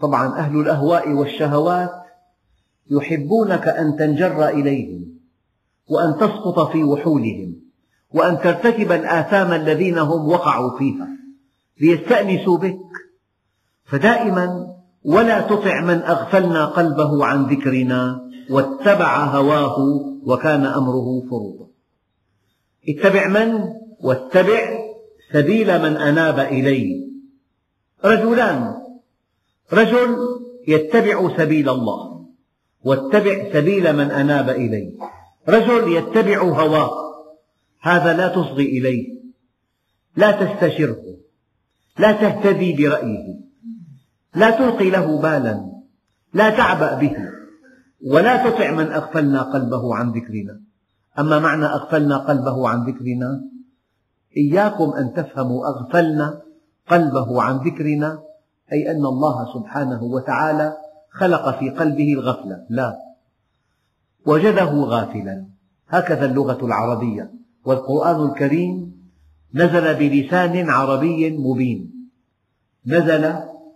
[0.00, 1.90] طبعا أهل الأهواء والشهوات
[2.90, 5.18] يحبونك أن تنجر إليهم
[5.88, 7.62] وأن تسقط في وحولهم.
[8.14, 11.08] وأن ترتكب الآثام الذين هم وقعوا فيها
[11.80, 12.78] ليستأنسوا بك.
[13.84, 14.66] فدائما
[15.04, 19.76] ولا تطع من أغفلنا قلبه عن ذكرنا واتبع هواه
[20.22, 21.66] وكان أمره فرطا
[22.88, 23.64] اتبع من؟
[24.00, 24.78] واتبع
[25.32, 27.08] سبيل من أناب إلي.
[28.04, 28.74] رجلان.
[29.72, 30.16] رجل
[30.68, 32.26] يتبع سبيل الله
[32.84, 34.92] واتبع سبيل من أناب إلي.
[35.48, 37.11] رجل يتبع هواه
[37.82, 39.22] هذا لا تصغي إليه.
[40.16, 41.02] لا تستشره.
[41.98, 43.34] لا تهتدي برأيه.
[44.34, 45.72] لا تلقي له بالا.
[46.34, 47.16] لا تعبأ به.
[48.06, 50.60] ولا تطع من أغفلنا قلبه عن ذكرنا.
[51.18, 53.44] أما معنى أغفلنا قلبه عن ذكرنا؟
[54.36, 56.42] إياكم أن تفهموا أغفلنا
[56.88, 58.22] قلبه عن ذكرنا
[58.72, 60.76] أي أن الله سبحانه وتعالى
[61.10, 62.66] خلق في قلبه الغفلة.
[62.70, 62.98] لا.
[64.26, 65.46] وجده غافلا.
[65.88, 67.41] هكذا اللغة العربية.
[67.64, 69.02] والقرآن الكريم
[69.54, 72.08] نزل بلسان عربي مبين.
[72.86, 73.34] نزل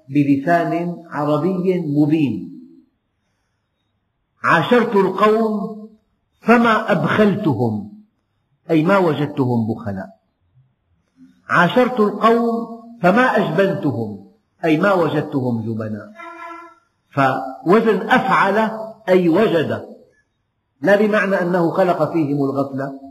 [0.09, 2.61] بلسان عربي مبين.
[4.45, 5.89] عاشرت القوم
[6.41, 7.93] فما أبخلتهم
[8.71, 10.09] أي ما وجدتهم بخلاء.
[11.49, 14.27] عاشرت القوم فما أجبنتهم
[14.65, 16.13] أي ما وجدتهم جبناء.
[17.11, 18.71] فوزن أفعل
[19.09, 19.87] أي وجد.
[20.81, 23.06] لا بمعنى أنه خلق فيهم الغفلة.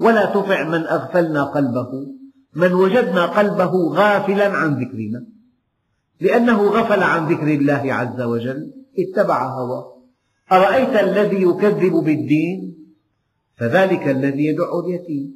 [0.00, 2.06] ولا تطع من أغفلنا قلبه
[2.54, 5.26] من وجدنا قلبه غافلا عن ذكرنا.
[6.20, 9.98] لأنه غفل عن ذكر الله عز وجل اتبع هواه.
[10.52, 12.74] أرأيت الذي يكذب بالدين؟
[13.56, 15.34] فذلك الذي يدع اليتيم.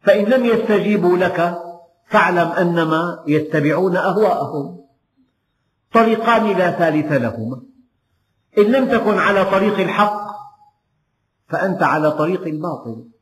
[0.00, 1.58] فإن لم يستجيبوا لك
[2.06, 4.80] فاعلم أنما يتبعون أهواءهم.
[5.92, 7.62] طريقان لا ثالث لهما.
[8.58, 10.26] إن لم تكن على طريق الحق
[11.48, 13.15] فأنت على طريق الباطل.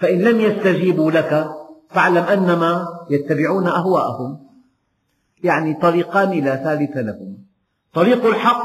[0.00, 1.50] فإن لم يستجيبوا لك
[1.88, 4.38] فاعلم أنما يتبعون أهواءهم.
[5.44, 7.36] يعني طريقان لا ثالث لهما
[7.94, 8.64] طريق الحق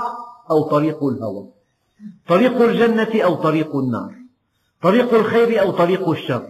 [0.51, 1.47] أو طريق الهوى.
[2.27, 4.15] طريق الجنة أو طريق النار.
[4.81, 6.47] طريق الخير أو طريق الشر.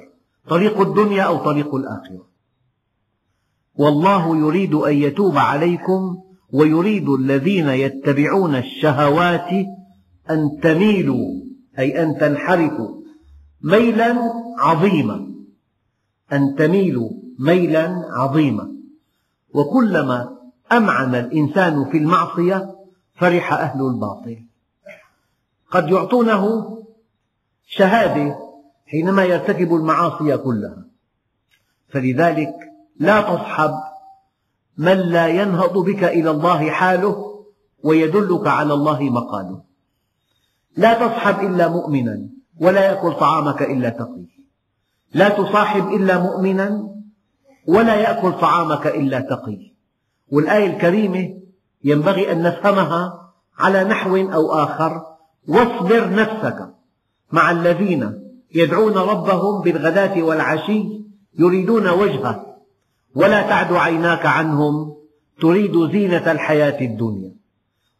[0.49, 2.25] طريق الدنيا أو طريق الآخرة.
[3.75, 6.17] والله يريد أن يتوب عليكم
[6.53, 9.49] ويريد الذين يتبعون الشهوات
[10.29, 11.41] أن تميلوا
[11.79, 13.04] أي أن تنحرفوا.
[13.65, 15.35] ميلا عظيما.
[16.33, 18.71] أن تميلوا ميلا عظيما.
[19.53, 20.37] وكلما
[20.71, 22.75] أمعن الإنسان في المعصية
[23.15, 24.37] فرح أهل الباطل.
[25.71, 26.71] قد يعطونه
[27.67, 28.39] شهادة
[28.87, 30.85] حينما يرتكب المعاصي كلها.
[31.87, 32.53] فلذلك
[32.99, 33.71] لا تصحب
[34.77, 37.45] من لا ينهض بك إلى الله حاله
[37.83, 39.61] ويدلك على الله مقاله.
[40.77, 42.34] لا تصحب إلا مؤمنا.
[42.59, 44.25] ولا يأكل طعامك إلا تقي.
[45.13, 46.95] لا تصاحب إلا مؤمنا
[47.67, 49.71] ولا يأكل طعامك إلا تقي.
[50.31, 51.37] والآية الكريمة
[51.83, 55.01] ينبغي أن نفهمها على نحو أو آخر.
[55.47, 56.69] واصبر نفسك
[57.31, 58.21] مع الذين
[58.55, 60.83] يدعون ربهم بالغداة والعشي
[61.39, 62.45] يريدون وجهه.
[63.15, 64.95] ولا تعد عيناك عنهم
[65.41, 67.35] تريد زينة الحياة الدنيا.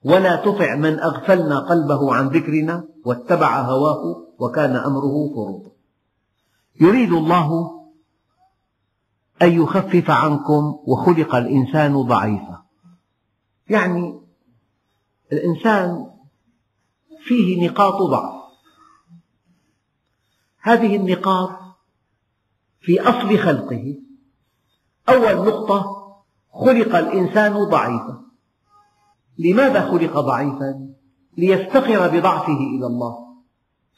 [0.06, 4.25] ولا تطع من أغفلنا قلبه عن ذكرنا واتبع هواه.
[4.40, 5.72] وكان أمره فرطا
[6.82, 7.72] يريد الله
[9.42, 12.66] أن يخفف عنكم وخلق الإنسان ضعيفا.
[13.70, 14.22] يعني
[15.32, 16.12] الإنسان
[17.24, 18.36] فيه نقاط ضعف.
[20.62, 21.50] هذه النقاط
[22.80, 23.96] في أصل خلقه.
[25.10, 25.86] أول نقطة
[26.52, 28.22] خلق الإنسان ضعيفا.
[29.38, 30.90] لماذا خلق ضعيفا؟
[31.38, 33.25] ليفتقر بضعفه إلى الله.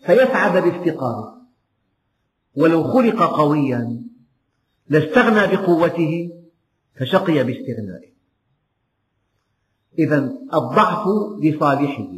[0.07, 1.41] فيسعد بافتقاره.
[2.55, 4.03] ولو خلق قويا
[4.89, 6.31] لاستغنى بقوته
[6.95, 8.13] فشقي باستغنائه.
[9.99, 10.17] إذا
[10.53, 11.07] الضعف
[11.41, 12.13] لصالحه.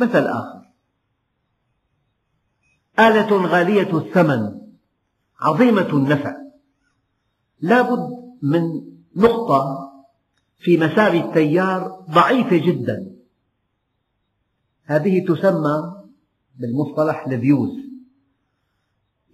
[0.00, 0.72] مثل آخر.
[2.98, 4.60] آلة غالية الثمن
[5.40, 6.36] عظيمة النفع.
[7.60, 8.62] لا بد من
[9.16, 9.92] نقطة
[10.58, 13.16] في مسار التيار ضعيفة جدا.
[14.84, 15.95] هذه تسمى
[16.58, 17.70] بالمصطلح الفيوز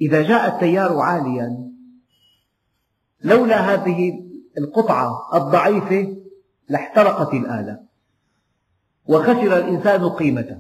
[0.01, 1.73] إذا جاء التيار عاليا
[3.25, 4.23] لولا هذه
[4.59, 6.17] القطعة الضعيفة
[6.69, 7.81] لاحترقت الآلة
[9.07, 10.59] وخسر الإنسان قيمته.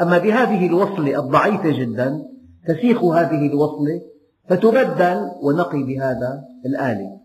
[0.00, 2.22] أما بهذه الوصلة الضعيفة جدا
[2.66, 4.02] تسيخ هذه الوصلة
[4.48, 7.20] فتبدل ونقي بهذا الآلة.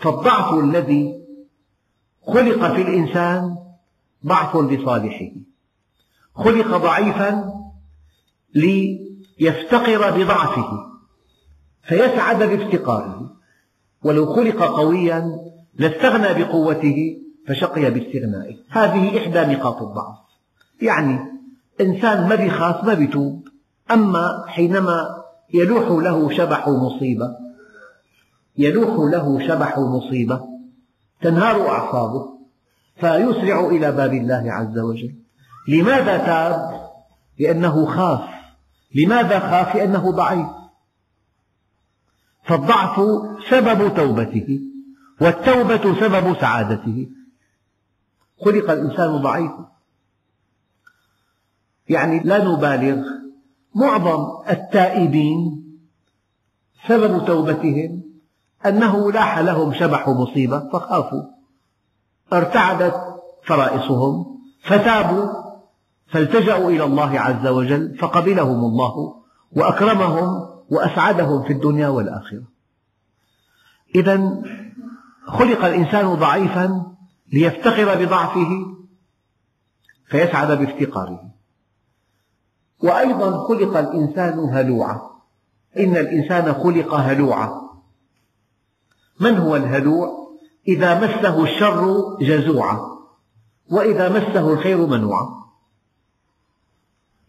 [0.00, 1.24] فالضعف الذي
[2.26, 3.56] خلق في الإنسان
[4.26, 5.30] ضعف لصالحه.
[6.38, 7.52] خلق ضعيفا
[8.54, 10.70] ليفتقر بضعفه
[11.82, 13.30] فيسعد بافتقاره.
[14.02, 15.38] ولو خلق قويا
[15.74, 18.56] لاستغنى بقوته فشقي باستغنائه.
[18.68, 20.16] هذه إحدى نقاط الضعف.
[20.82, 21.18] يعني
[21.80, 23.48] إنسان ما بيخاف ما بيتوب
[23.90, 25.08] أما حينما
[25.54, 27.36] يلوح له شبح مصيبة
[28.58, 30.40] يلوح له شبح مصيبة
[31.20, 32.38] تنهار أعصابه
[32.96, 35.14] فيسرع إلى باب الله عز وجل.
[35.68, 36.90] لماذا تاب؟
[37.38, 38.28] لأنه خاف.
[38.94, 40.46] لماذا خاف؟ لأنه ضعيف.
[42.44, 43.00] فالضعف
[43.50, 44.60] سبب توبته
[45.20, 47.08] والتوبة سبب سعادته.
[48.44, 49.68] خلق الإنسان ضعيفا
[51.88, 53.06] يعني لا نبالغ.
[53.74, 55.64] معظم التائبين
[56.88, 58.02] سبب توبتهم
[58.66, 61.22] أنه لاح لهم شبح مصيبة فخافوا.
[62.32, 65.47] ارتعدت فرائصهم فتابوا.
[66.10, 69.14] فالتجأوا إلى الله عز وجل فقبلهم الله
[69.52, 72.42] وأكرمهم وأسعدهم في الدنيا والآخرة.
[73.94, 74.42] إذا
[75.26, 76.92] خلق الإنسان ضعيفا
[77.32, 78.50] ليفتقر بضعفه
[80.06, 81.20] فيسعد بافتقاره.
[82.82, 85.00] وأيضا خلق الإنسان هلوعا
[85.78, 87.68] إن الإنسان خلق هلوعا
[89.20, 90.28] من هو الهلوع؟
[90.68, 92.80] إذا مسه الشر جزوعا
[93.70, 95.38] وإذا مسه الخير منوعا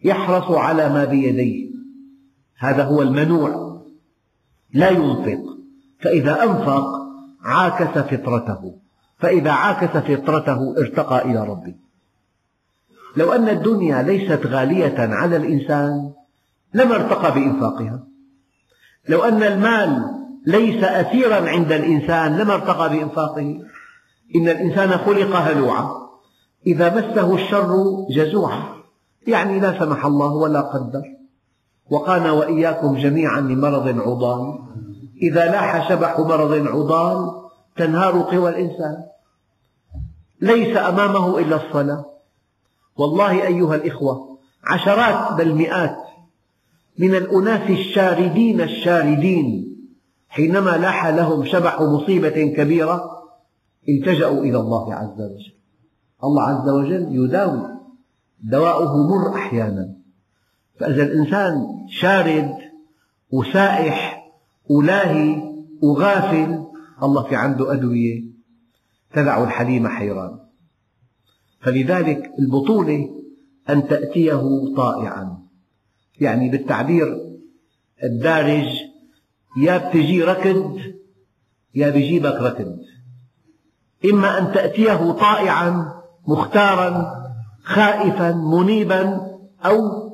[0.04, 1.70] يحرص على ما بيديه.
[2.58, 3.80] هذا هو المنوع.
[4.74, 5.40] لا ينفق.
[6.00, 6.84] فإذا أنفق
[7.42, 8.74] عاكس فطرته.
[9.18, 11.74] فإذا عاكس فطرته ارتقى إلى ربه.
[13.16, 16.12] لو أن الدنيا ليست غالية على الإنسان
[16.74, 18.06] لما ارتقى بإنفاقها.
[19.08, 20.02] لو أن المال
[20.46, 23.60] ليس أثيرا عند الإنسان لما ارتقى بإنفاقه.
[24.36, 25.90] إن الإنسان خلق هلوعا.
[26.66, 28.79] إذا مسه الشر جزوعا.
[29.26, 31.02] يعني لا سمح الله ولا قدر.
[31.90, 34.58] وقانا وإياكم جميعا لمرض عضال.
[35.22, 37.40] إذا لاح شبح مرض عضال
[37.76, 39.04] تنهار قوى الإنسان.
[40.40, 42.04] ليس أمامه إلا الصلاة.
[42.96, 45.96] والله أيها الإخوة عشرات بل مئات
[46.98, 49.76] من الأناس الشاردين الشاردين
[50.28, 53.10] حينما لاح لهم شبح مصيبة كبيرة
[53.88, 55.52] التجأوا إلى الله عز وجل.
[56.24, 57.79] الله عز وجل يداوي.
[58.42, 59.96] دواؤه مر أحيانا.
[60.80, 62.54] فإذا الإنسان شارد
[63.30, 64.30] وسائح
[64.70, 65.42] ولاهي
[65.82, 66.64] وغافل
[67.02, 68.24] الله في عنده أدوية
[69.12, 70.38] تدع الحليم حيران.
[71.60, 73.08] فلذلك البطولة
[73.70, 74.42] أن تأتيه
[74.76, 75.38] طائعا.
[76.20, 77.20] يعني بالتعبير
[78.04, 78.68] الدارج
[79.56, 80.78] يا بتجي ركض
[81.74, 82.78] يا بيجيبك ركض.
[84.04, 85.92] إما أن تأتيه طائعا
[86.28, 87.19] مختارا
[87.64, 89.20] خائفا منيبا
[89.64, 90.10] أو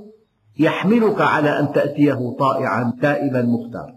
[0.58, 3.94] يحملك على أن تأتيه طائعا تائبا مختارا.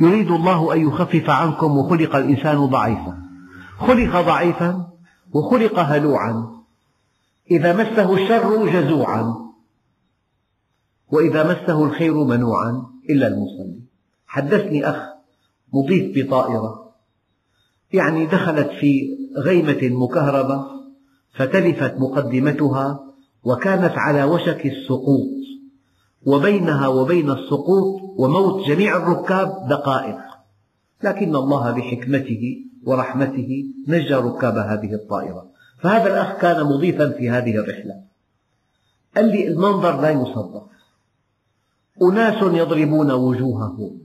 [0.00, 3.18] يريد الله أن يخفف عنكم وخلق الإنسان ضعيفا.
[3.78, 4.86] خلق ضعيفا
[5.32, 6.46] وخلق هلوعا.
[7.50, 9.34] إذا مسه الشر جزوعا.
[11.08, 13.80] وإذا مسه الخير منوعا إلا المصلي.
[14.26, 14.96] حدثني أخ
[15.72, 16.92] مضيف بطائرة.
[17.92, 20.75] يعني دخلت في غيمة مكهربة.
[21.36, 23.00] فتلفت مقدمتها
[23.44, 25.36] وكانت على وشك السقوط
[26.26, 30.18] وبينها وبين السقوط وموت جميع الركاب دقائق
[31.02, 35.50] لكن الله بحكمته ورحمته نجى ركاب هذه الطائرة.
[35.78, 38.02] فهذا الأخ كان مضيفا في هذه الرحلة.
[39.16, 40.68] قال لي المنظر لا يصدق.
[42.02, 44.00] أناس يضربون وجوههم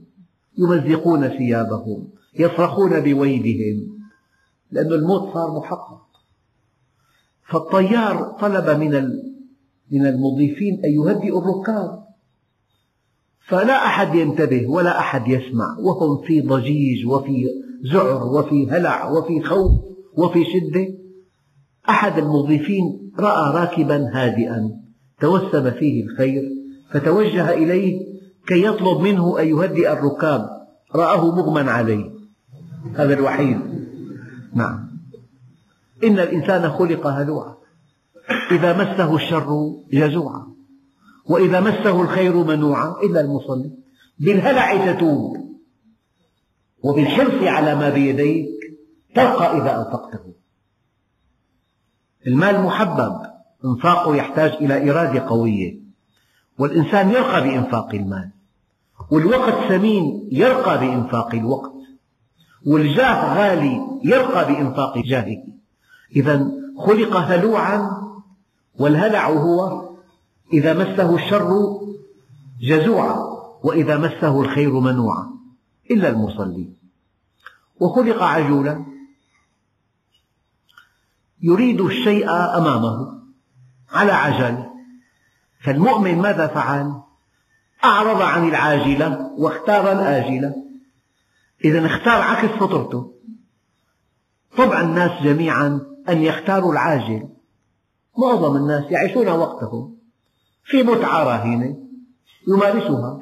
[0.58, 3.98] يمزقون ثيابهم يصرخون بويلهم
[4.70, 6.01] لأن الموت صار محقق.
[7.52, 9.08] فالطيار طلب من
[9.92, 12.02] من المضيفين أن يهدئوا الركاب.
[13.48, 17.46] فلا أحد ينتبه ولا أحد يسمع وهم في ضجيج وفي
[17.92, 19.70] ذعر وفي هلع وفي خوف
[20.16, 20.86] وفي شدة.
[21.88, 24.70] أحد المضيفين رأى راكبا هادئا
[25.20, 26.42] توسم فيه الخير
[26.90, 28.00] فتوجه إليه
[28.46, 30.48] كي يطلب منه أن يهدئ الركاب.
[30.94, 32.10] رآه مغمى عليه.
[32.94, 33.58] هذا الوحيد.
[34.54, 34.91] نعم.
[36.04, 37.54] إن الإنسان خلق هلوعا.
[38.50, 40.46] إذا مسه الشر جزوعا
[41.26, 43.70] وإذا مسه الخير منوعا إلا المصلي.
[44.18, 45.36] بالهلع تتوب.
[46.82, 48.48] وبالحرص على ما بيديك
[49.14, 50.32] ترقى إذا أنفقته.
[52.26, 53.20] المال محبب.
[53.64, 55.78] إنفاقه يحتاج إلى إرادة قوية.
[56.58, 58.30] والإنسان يرقى بإنفاق المال.
[59.10, 61.72] والوقت ثمين يرقى بإنفاق الوقت.
[62.66, 65.52] والجاه غالي يرقى بإنفاق جاهه.
[66.16, 68.02] إذا خلق هلوعا
[68.78, 69.88] والهلع هو
[70.52, 71.80] إذا مسه الشر
[72.60, 73.16] جزوعا
[73.64, 75.32] وإذا مسه الخير منوعا
[75.90, 76.72] إلا المصلي
[77.80, 78.84] وخلق عجولا
[81.42, 83.22] يريد الشيء أمامه
[83.90, 84.64] على عجل
[85.60, 87.02] فالمؤمن ماذا فعل؟
[87.84, 90.54] أعرض عن العاجلة واختار الآجلة
[91.64, 93.12] إذا اختار عكس فطرته.
[94.56, 97.28] طبع الناس جميعا أن يختاروا العاجل.
[98.18, 99.96] معظم الناس يعيشون وقتهم
[100.64, 101.76] في متعة راهنة
[102.48, 103.20] يمارسها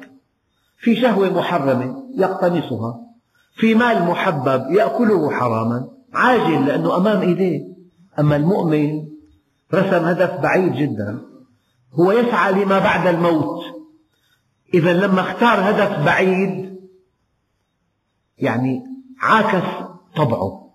[0.77, 2.99] في شهوة محرمة يقتنصها
[3.55, 5.87] في مال محبب يأكله حراما.
[6.13, 7.61] عاجل لأنه أمام إيديه.
[8.19, 9.07] أما المؤمن
[9.73, 11.21] رسم هدف بعيد جدا.
[11.93, 13.63] هو يسعى لما بعد الموت.
[14.73, 16.79] إذا لما اختار هدف بعيد
[18.37, 18.83] يعني
[19.21, 19.67] عاكس
[20.15, 20.70] طبعه.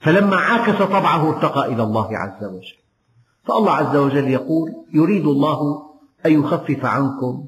[0.00, 2.76] فلما عاكس طبعه ارتقى إلى الله عز وجل.
[3.44, 5.82] فالله عز وجل يقول يريد الله
[6.26, 7.46] أن يخفف عنكم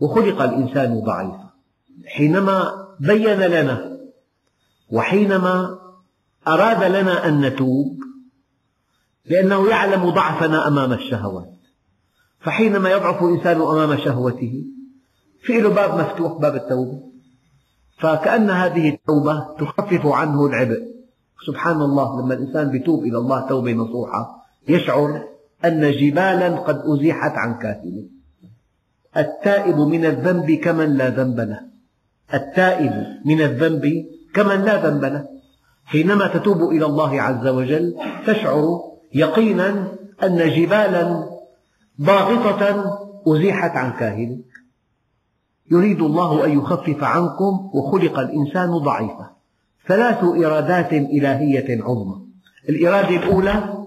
[0.00, 1.50] وخلق الإنسان ضعيفا.
[2.06, 3.96] حينما بين لنا
[4.90, 5.78] وحينما
[6.48, 7.98] أراد لنا أن نتوب
[9.26, 11.52] لأنه يعلم ضعفنا أمام الشهوات.
[12.40, 14.64] فحينما يضعف الإنسان أمام شهوته
[15.42, 17.10] في له باب مفتوح باب التوبة.
[17.98, 20.99] فكأن هذه التوبة تخفف عنه العبء.
[21.46, 25.24] سبحان الله لما الإنسان يتوب إلى الله توبة نصوحة يشعر
[25.64, 28.04] أن جبالا قد أزيحت عن كاهله
[29.16, 31.60] التائب من الذنب كمن لا ذنب له.
[32.34, 33.84] التائب من الذنب
[34.34, 35.28] كمن لا ذنب له.
[35.84, 38.80] حينما تتوب إلى الله عز وجل تشعر
[39.14, 39.88] يقينا
[40.22, 41.26] أن جبالا
[42.00, 42.62] ضاغطة
[43.26, 44.44] أزيحت عن كاهلك
[45.70, 49.30] يريد الله أن يخفف عنكم وخلق الإنسان ضعيفا.
[49.90, 52.26] ثلاث إرادات إلهية عظمى.
[52.68, 53.84] الإرادة الأولى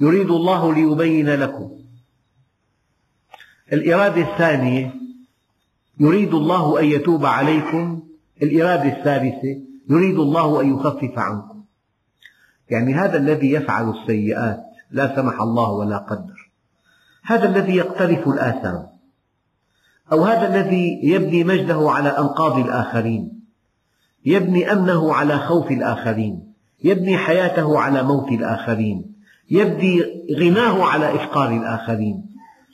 [0.00, 1.70] يريد الله ليبين لكم.
[3.72, 4.94] الإرادة الثانية
[6.00, 8.02] يريد الله أن يتوب عليكم.
[8.42, 11.64] الإرادة الثالثة يريد الله أن يخفف عنكم.
[12.70, 16.50] يعني هذا الذي يفعل السيئات لا سمح الله ولا قدر.
[17.22, 18.86] هذا الذي يقترف الآثام.
[20.12, 23.35] أو هذا الذي يبني مجده على أنقاض الآخرين.
[24.26, 26.52] يبني أمنه على خوف الآخرين
[26.84, 29.16] يبني حياته على موت الآخرين
[29.50, 30.02] يبني
[30.38, 32.26] غناه على إفقار الآخرين.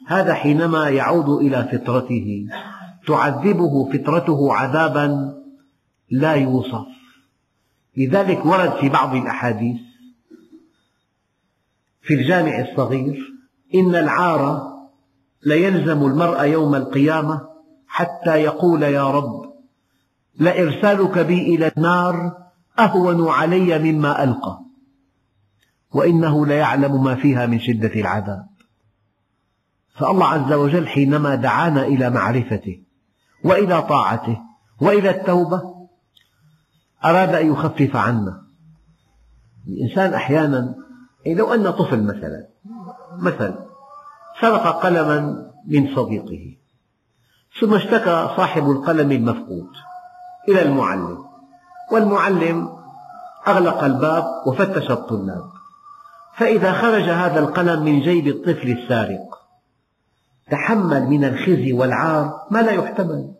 [0.06, 2.46] هذا حينما يعود إلى فطرته
[3.06, 5.34] تعذبه فطرته عذابا
[6.10, 6.86] لا يوصف.
[7.96, 9.80] لذلك ورد في بعض الأحاديث
[12.02, 13.32] في الجامع الصغير
[13.74, 14.72] إن العار
[15.46, 17.40] ليلزم المرء يوم القيامة
[17.86, 19.51] حتى يقول يا رب
[20.38, 22.36] لإرسالك بي إلى النار
[22.78, 24.58] أهون علي مما ألقى.
[25.94, 28.46] وإنه ليعلم ما فيها من شدة العذاب.
[29.94, 32.82] فالله عز وجل حينما دعانا إلى معرفته
[33.44, 34.38] وإلى طاعته
[34.80, 35.62] وإلى التوبة
[37.04, 38.42] أراد أن يخفف عنا.
[39.68, 40.74] الإنسان أحيانا
[41.26, 42.48] لو أن طفل مثلا
[43.18, 43.54] مثل
[44.40, 46.56] سرق قلما من صديقه
[47.60, 49.68] ثم اشتكى صاحب القلم المفقود.
[50.48, 51.18] إلى المعلم.
[51.92, 52.68] والمعلم
[53.48, 55.44] أغلق الباب وفتش الطلاب.
[56.36, 59.38] فإذا خرج هذا القلم من جيب الطفل السارق
[60.50, 63.34] تحمل من الخزي والعار ما لا يحتمل.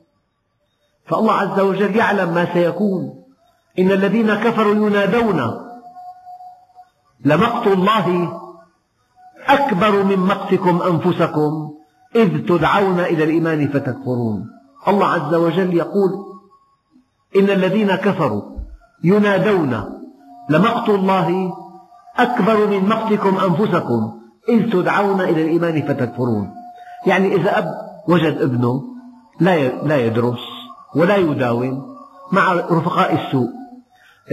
[1.07, 3.25] فالله عز وجل يعلم ما سيكون.
[3.79, 5.69] إن الذين كفروا ينادون
[7.25, 8.39] لمقت الله
[9.49, 11.75] أكبر من مقتكم أنفسكم
[12.17, 14.47] إذ تدعون إلى الإيمان فتكفرون.
[14.89, 16.32] الله عز وجل يقول
[17.37, 18.43] إن الذين كفروا
[19.05, 20.01] ينادون
[20.51, 21.53] لمقت الله
[22.19, 24.13] أكبر من مقتكم أنفسكم
[24.49, 26.51] إذ تدعون إلى الإيمان فتكفرون.
[27.07, 27.75] يعني إذا أب
[28.09, 28.83] وجد ابنه
[29.85, 30.41] لا يدرس
[30.97, 31.83] ولا يداوم
[32.33, 33.51] مع رفقاء السوء.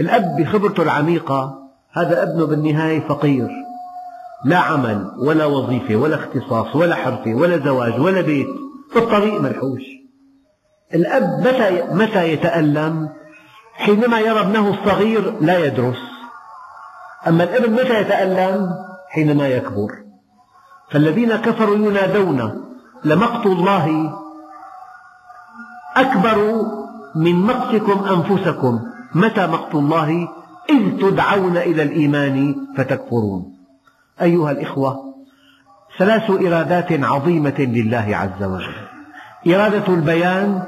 [0.00, 1.60] الأب بخبرته العميقة
[1.92, 3.48] هذا ابنه بالنهاية فقير
[4.44, 8.48] لا عمل ولا وظيفة ولا اختصاص ولا حرفة ولا زواج ولا بيت
[8.92, 9.99] في الطريق منحوش
[10.94, 13.08] الأب متى متى يتألم؟
[13.74, 15.96] حينما يرى ابنه الصغير لا يدرس.
[17.28, 18.70] أما الابن متى يتألم؟
[19.08, 19.90] حينما يكبر.
[20.90, 22.64] فالذين كفروا ينادون
[23.04, 24.12] لمقت الله
[25.96, 26.66] أكبر
[27.14, 28.80] من مقتكم أنفسكم.
[29.14, 30.28] متى مقت الله؟
[30.70, 33.56] إذ تدعون إلى الإيمان فتكفرون.
[34.22, 35.14] أيها الإخوة
[35.98, 38.74] ثلاث إرادات عظيمة لله عز وجل.
[39.46, 40.62] إرادة البيان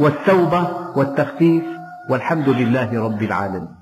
[0.00, 1.64] والتوبة والتخفيف
[2.08, 3.77] والحمد لله رب العالمين.